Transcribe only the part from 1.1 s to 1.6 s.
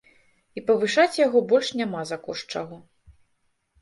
яго